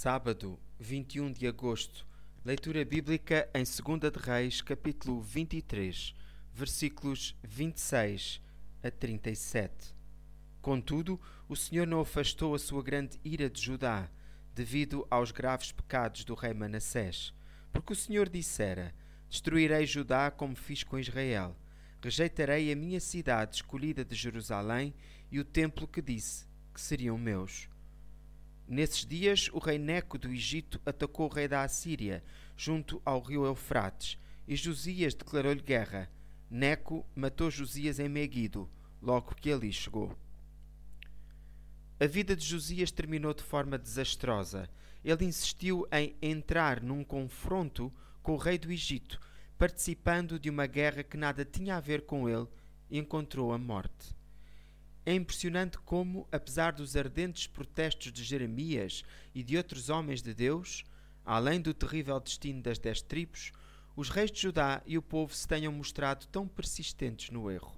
[0.00, 2.06] Sábado, 21 de agosto.
[2.44, 6.14] Leitura bíblica em 2 de Reis, capítulo 23,
[6.54, 8.40] versículos 26
[8.80, 9.96] a 37.
[10.62, 14.08] Contudo, o Senhor não afastou a sua grande ira de Judá,
[14.54, 17.34] devido aos graves pecados do rei Manassés,
[17.72, 18.94] porque o Senhor dissera:
[19.28, 21.56] Destruirei Judá como fiz com Israel.
[22.00, 24.94] Rejeitarei a minha cidade escolhida de Jerusalém
[25.28, 27.68] e o templo que disse que seriam meus.
[28.68, 32.22] Nesses dias, o rei Neco do Egito atacou o rei da Assíria,
[32.54, 36.10] junto ao rio Eufrates, e Josias declarou-lhe guerra.
[36.50, 38.68] Neco matou Josias em Meguido,
[39.00, 40.14] logo que ali chegou.
[41.98, 44.68] A vida de Josias terminou de forma desastrosa.
[45.02, 47.90] Ele insistiu em entrar num confronto
[48.22, 49.18] com o rei do Egito,
[49.56, 52.46] participando de uma guerra que nada tinha a ver com ele,
[52.90, 54.14] e encontrou a morte.
[55.08, 59.02] É impressionante como, apesar dos ardentes protestos de Jeremias
[59.34, 60.84] e de outros homens de Deus,
[61.24, 63.50] além do terrível destino das dez tribos,
[63.96, 67.74] os reis de Judá e o povo se tenham mostrado tão persistentes no erro.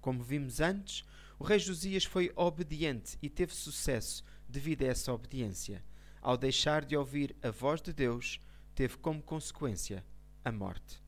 [0.00, 1.02] Como vimos antes,
[1.36, 5.84] o rei Josias foi obediente e teve sucesso devido a essa obediência.
[6.22, 8.40] Ao deixar de ouvir a voz de Deus,
[8.72, 10.06] teve como consequência
[10.44, 11.07] a morte.